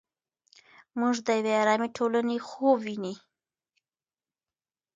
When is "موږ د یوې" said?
0.99-1.53